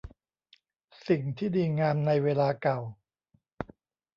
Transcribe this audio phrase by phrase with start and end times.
[1.07, 2.79] สิ่งที่ดีงามในเวลาเก่า